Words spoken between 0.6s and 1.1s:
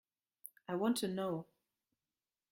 I want to